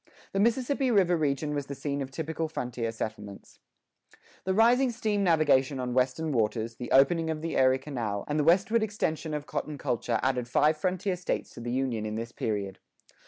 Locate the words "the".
0.31-0.39, 1.67-1.75, 4.45-4.53, 6.77-6.89, 7.43-7.53, 8.39-8.43, 11.59-11.71